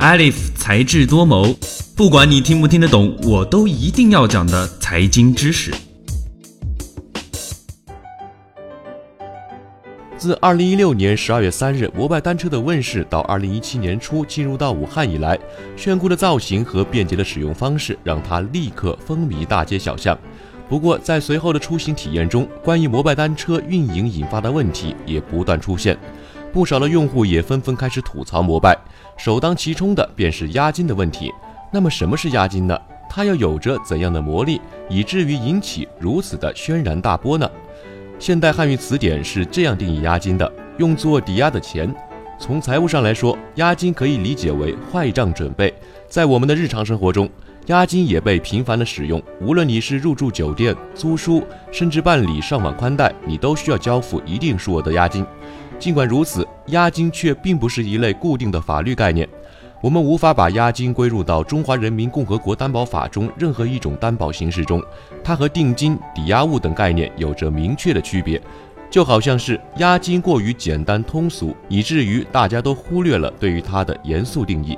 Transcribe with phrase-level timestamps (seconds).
[0.00, 1.54] Alif 才智多谋，
[1.94, 5.70] 不管你听不听得懂，我都一定要讲的财经知识。
[10.16, 15.38] 自二零一六年十二月三日摩拜单车的问世到二零一七年初进入到武汉以来，
[15.76, 20.18] 炫酷的造型和便捷的使用方式让它立刻风靡大街小巷。
[20.66, 25.98] 不过，在随后的出行体验中，关于摩拜单车运营引发的问题也不断出现，
[26.52, 28.76] 不少的用户也纷纷开始吐槽摩拜。
[29.16, 31.32] 首当其冲的便是押金的问题。
[31.72, 32.78] 那么，什么是押金呢？
[33.08, 37.48] 它又有着怎样的魔力，以至于引起如此的轩然大波呢？
[38.18, 41.94] 现代汉语词典是这样定义押金的：用作抵押的钱。
[42.38, 45.72] 从财务上来说，押金可以理解为坏账准备。
[46.08, 47.28] 在我们的日常生活中，
[47.66, 49.22] 押金也被频繁的使用。
[49.40, 55.24] 无论你是入住酒店、租书，甚至办理上网宽带，你都需要交付一定数额的押金。
[55.80, 59.26] 尽管如此，押金却并不是一类固定的法律概念。
[59.80, 64.82] 我们无法把押金归入到《中华人民共和国担保法》中任何一种担保形式中，
[65.24, 68.40] 它和定金、抵押物等概念有着明确的区别。
[68.90, 74.76] 就好像是押金过于简单通俗，以至于大家都忽略了对于它的严肃定义。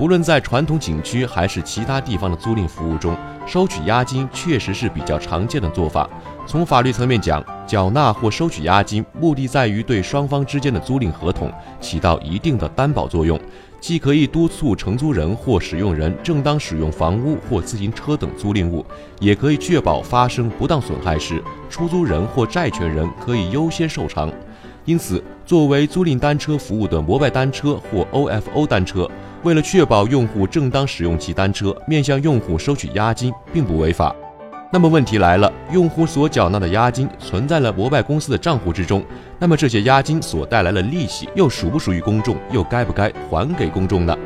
[0.00, 3.14] 不论在传统景区还是其他地方的租赁服务中，
[3.46, 6.08] 收取押金确实是比较常见的做法。
[6.46, 13.38] 从法律层面讲，缴纳或收取押金，目的在于对双方之间的租赁合同起到一定的担保作用。
[13.78, 18.82] 既可以督促承租人或使用人正当使用房屋或自行车等租赁物，
[19.18, 24.32] 也可以确保发生不当损害时，出租人或债权人可以优先受偿。
[24.86, 29.06] 因此，作为租赁单车服务的摩拜单车或 OFO 单车，
[29.42, 34.14] 为了确保用户正当使用其单车，面向用户收取押金并不违法。
[34.70, 39.02] 那么问题来了，用户所缴纳的押金存在了摩拜公司的账户之中，
[39.38, 44.16] 那么这些押金所带来的利息又属不属于公众，又该不该还给公众呢？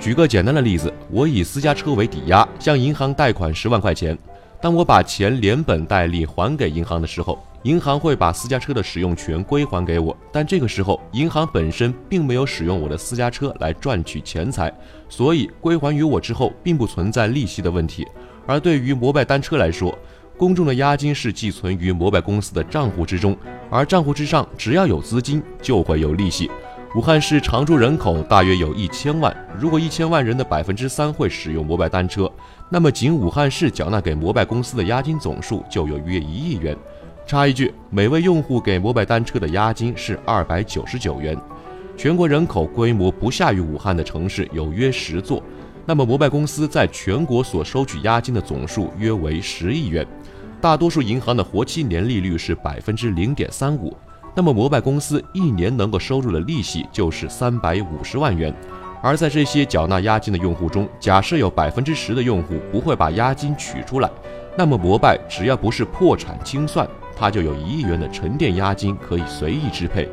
[0.00, 4.18] 举个简单的例子，我以私家车为抵押，向银行贷款十万块钱，
[4.62, 14.72] 当我把钱连本带利还给银行的时候，银行会把私家车的使用权归还给我，但这个时候银行本身并没有使用我的私家车来赚取钱财，
[15.08, 18.06] 所以归还于我之后，并不存在利息的问题。
[18.46, 19.98] 而对于摩拜单车来说，
[20.36, 23.36] 公众的押金是寄存于摩拜公司的账户之中，
[23.68, 26.48] 而账户之上只要有资金，就会有利息。
[26.94, 32.30] 武汉市常住人口大约有一千万，如果一千万人的百分之三会使用摩拜单车，
[32.68, 36.76] 那么仅武汉市缴纳给摩拜公司的押金总数就有约一亿元。
[37.26, 41.34] 插一句，每位用户给摩拜单车的押金是二百九十九元。
[41.96, 45.42] 全国人口规模不下于武汉的城市有约十座。
[45.86, 50.06] 那么，摩拜公司在全国所收取押金的总数约为十亿元，
[50.60, 53.96] 大多数银行的活期年利率是百分之零点三五，
[54.34, 58.54] 那么摩拜公司一年能够收入的利息就是三百五十万元。
[59.02, 64.08] 而在这些缴纳押金的用户中，假设有百分之十的用户不会把押金取出来，
[64.56, 70.08] 那么摩拜只要不是破产清算，它就有一亿元的沉淀押金可以随意支配。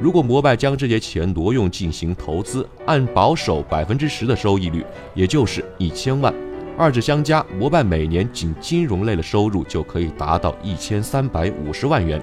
[0.00, 4.82] 如果摩拜将这些钱挪用进行投资，按保守百分之十的收益率，
[5.14, 6.34] 也就是一千万，
[6.78, 12.20] 二者相加，摩拜每年仅金融类的收入就可以达到一千三百五十万元。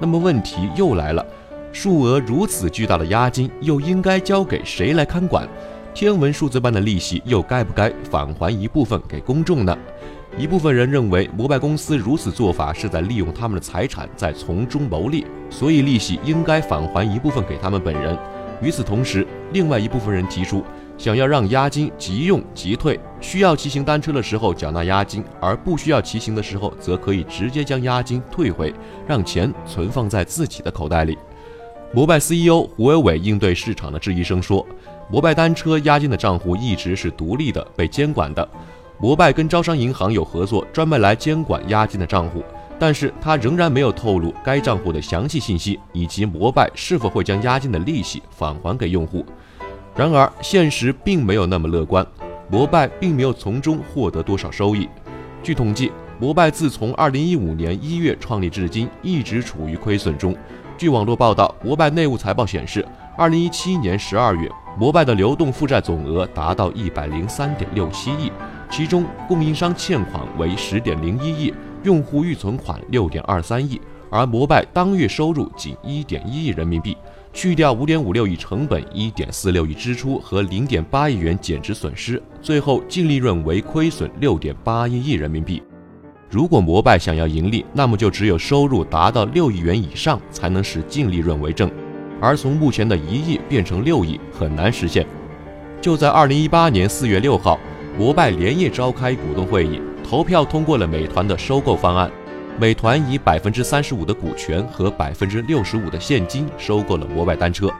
[0.00, 1.24] 那么问题又来了，
[1.72, 5.48] 数额如此巨大的押金又应该交给谁来看管？
[5.94, 9.76] 天文数字般的利息又该不该返还一部分给公众呢？
[10.36, 18.16] 一部分人认为，摩拜公司如此做法是在利用他们的财产，在从中牟利，所以利息应该返还一部分给他们本人。
[18.62, 20.62] 与此同时，另外一部分人提出，
[20.98, 28.74] 想要让押金即用即退，需要骑行单车的时候缴纳押金，而不需要骑行的时候，则可以直接将押金退回，
[29.06, 31.16] 让钱存放在自己的口袋里。
[31.92, 34.66] 摩拜 CEO 胡伟伟应对市场的质疑声说
[35.08, 38.46] ：“摩拜单车押金的账户一直是独立的，被监管的。”
[39.00, 42.42] 摩拜跟招商银行有合作，专门来监管押金的账户，
[42.76, 49.24] 但是他仍然没有透露该账户的详细信息，以及摩拜是否会将押金的利息返还给用户。
[49.98, 52.06] 然而，现实并没有那么乐观，
[52.48, 54.88] 摩拜并没有从中获得多少收益。
[55.42, 55.90] 据统计，
[56.20, 60.32] 摩拜自从2015年1月创立至今，一直处于亏损中。
[60.76, 62.86] 据网络报道，摩拜内务财报显示
[63.18, 68.30] ，2017年12月，摩拜的流动负债总额达到103.67亿。
[68.70, 71.52] 其中，供应商欠款为十点零一亿，
[71.82, 76.96] 用户预存款六点二三亿，而摩拜当月收入仅一点一亿人民币，
[77.32, 85.62] 去掉五点五六亿成本、一点四六亿支出和零点八亿元减值损失，最后净利润为亏损六点八一亿人民币。
[86.30, 91.70] 如果摩拜想要盈利，那么就只有收入达到六亿元以上，才能使净利润为正，
[92.20, 95.06] 而从目前的一亿变成六亿，很难实现。
[95.80, 97.58] 就在二零一八年四月六号，
[97.98, 102.10] 摩拜连夜召开股东会议，投票通过了美团的收购方案。
[102.60, 107.70] 美团以百分之三十五的股权和百分之六十五的现金收购了摩拜单车。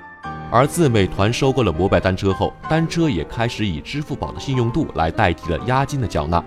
[0.52, 6.42] 而自美团收购了摩拜单车后，单车也开始以支付宝的信用度来代替了押金的缴纳。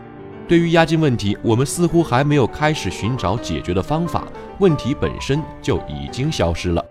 [0.48, 4.26] 对于押金问题，我们似乎还没有开始寻找解决的方法，
[4.60, 6.91] 问题本身就已经消失了。